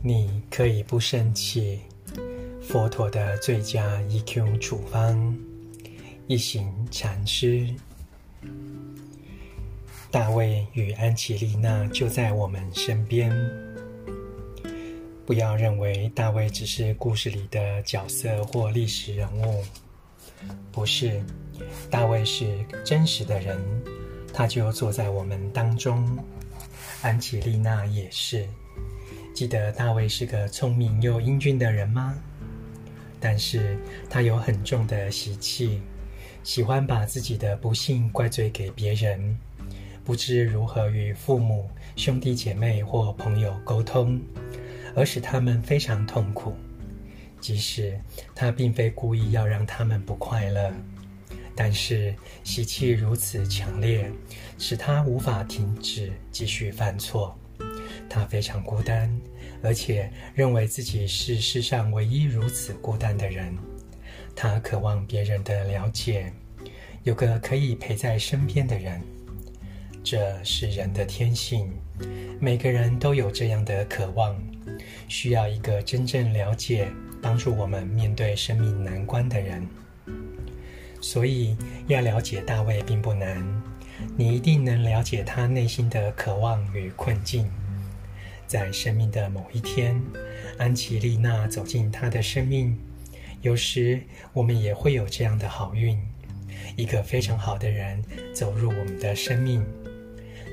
[0.00, 1.80] 你可以不生气，
[2.62, 5.36] 佛陀的最佳 EQ 处方。
[6.28, 7.66] 一行禅师，
[10.10, 13.32] 大卫与安琪丽娜就在我们身边。
[15.26, 19.64] 不要认为大卫只是故事里的角色或历史人物，
[20.70, 21.20] 不是，
[21.90, 23.58] 大卫是真实的人，
[24.32, 26.06] 他就坐在我们当中。
[27.02, 28.46] 安琪丽娜也是。
[29.38, 32.12] 记得大卫是个聪明又英俊的人吗？
[33.20, 33.78] 但是
[34.10, 35.80] 他有很重的习气，
[36.42, 39.38] 喜欢把自己的不幸怪罪给别人，
[40.02, 44.20] 不知如何与父母、兄弟姐妹或朋友沟通，
[44.96, 46.52] 而使他们非常痛苦。
[47.40, 47.96] 即使
[48.34, 50.72] 他并非故意要让他们不快乐，
[51.54, 54.10] 但是习气如此强烈，
[54.58, 57.38] 使他无法停止继续犯错。
[58.08, 59.10] 他非常孤单，
[59.62, 63.56] 而且认为自己是世上唯一如此孤单的人。
[64.34, 66.32] 他渴望别人的了解，
[67.02, 69.00] 有个可以陪在身边的人。
[70.04, 71.70] 这是人的天性，
[72.40, 74.34] 每个人都有这样的渴望，
[75.08, 76.88] 需要一个真正了解、
[77.20, 79.66] 帮助我们面对生命难关的人。
[81.00, 81.56] 所以，
[81.88, 83.44] 要了解大卫并不难，
[84.16, 87.50] 你一定能了解他内心的渴望与困境。
[88.48, 90.00] 在生命的某一天，
[90.56, 92.76] 安琪丽娜走进他的生命。
[93.42, 94.00] 有时
[94.32, 96.00] 我们也会有这样的好运，
[96.74, 98.02] 一个非常好的人
[98.34, 99.62] 走入我们的生命。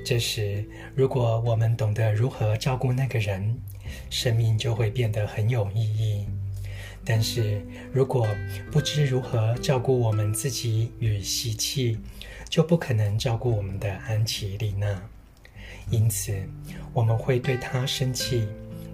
[0.06, 3.58] 这时，如果我们懂得如何照顾那个人，
[4.10, 6.26] 生命就会变得很有意义。
[7.06, 8.28] 但是如果
[8.72, 11.98] 不知如何照顾我们自己与习气，
[12.50, 15.02] 就不可能照顾我们的安琪丽娜。
[15.90, 16.34] 因此，
[16.94, 18.48] 我们会对他生气，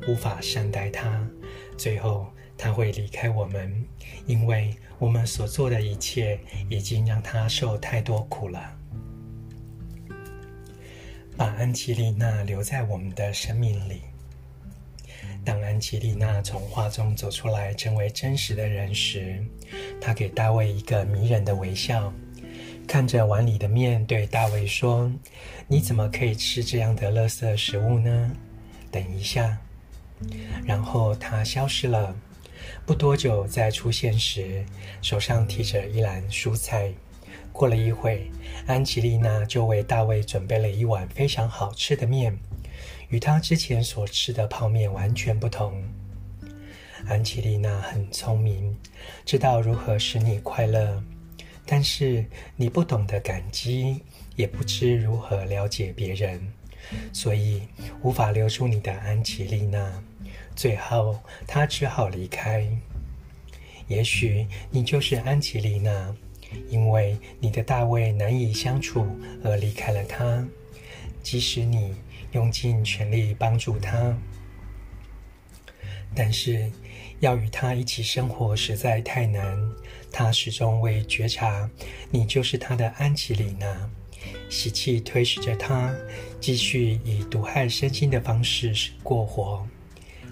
[0.07, 1.25] 无法善待他，
[1.77, 2.27] 最后
[2.57, 3.85] 他会离开我们，
[4.27, 6.39] 因为我们所做的一切
[6.69, 8.77] 已经让他受太多苦了。
[11.37, 14.01] 把安琪丽娜留在我们的生命里。
[15.43, 19.43] 当安琪丽娜从画中走出来，成为真实的人时，
[19.99, 22.13] 她给大卫一个迷人的微笑。
[22.91, 25.09] 看着碗里的面，对大卫说
[25.65, 28.31] ：“你怎么可以吃这样的垃圾食物呢？”
[28.91, 29.57] 等一下，
[30.65, 32.13] 然后他消失了。
[32.85, 34.65] 不多久再出现时，
[35.01, 36.91] 手上提着一篮蔬菜。
[37.53, 38.29] 过了一会，
[38.67, 42.37] 安琪丽娜就为大卫准备了一碗非常好吃的面，
[43.07, 45.81] 与他之前所吃的泡面完全不同。
[47.07, 48.77] 安琪丽娜很聪明，
[49.23, 51.01] 知道如何使你快乐。
[51.71, 52.25] 但是
[52.57, 54.01] 你不懂得感激，
[54.35, 56.45] 也不知如何了解别人，
[57.13, 57.61] 所以
[58.01, 60.03] 无法留住你的安琪丽娜。
[60.53, 61.17] 最后，
[61.47, 62.67] 她只好离开。
[63.87, 66.13] 也许你就是安琪丽娜，
[66.67, 69.07] 因为你的大卫难以相处
[69.41, 70.45] 而离开了他，
[71.23, 71.95] 即使你
[72.33, 74.13] 用尽全力帮助他，
[76.13, 76.69] 但是
[77.19, 79.57] 要与他一起生活实在太难。
[80.11, 81.69] 他始终未觉察，
[82.09, 83.89] 你就是他的安琪丽娜。
[84.49, 85.91] 习气推使着他
[86.39, 89.65] 继续以毒害身心的方式过活。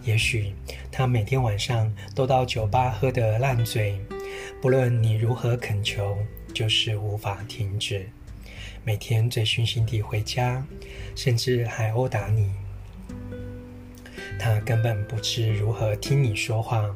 [0.04, 0.54] 也许
[0.92, 4.00] 他每天晚上都到酒吧喝得烂醉，
[4.62, 6.18] 不论你如何恳求，
[6.54, 8.10] 就是无法停止。
[8.84, 10.66] 每天醉醺醺地回家，
[11.16, 12.52] 甚至还殴打你。
[14.40, 16.96] 他根本不知如何听你说话。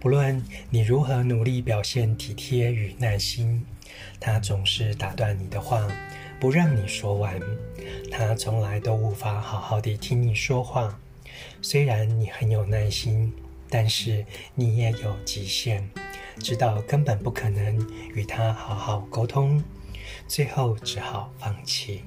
[0.00, 3.64] 不论你如何努力表现体贴与耐心，
[4.18, 5.86] 他总是打断你的话，
[6.40, 7.40] 不让你说完。
[8.10, 10.98] 他从来都无法好好地听你说话。
[11.62, 13.32] 虽然你很有耐心，
[13.68, 14.24] 但是
[14.54, 15.88] 你也有极限，
[16.38, 17.78] 知道根本不可能
[18.14, 19.62] 与他好好沟通，
[20.26, 22.02] 最后只好放弃。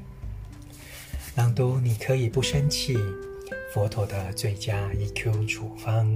[1.35, 2.97] 朗读，你可以不生气。
[3.73, 6.07] 佛陀的最佳 EQ 处方。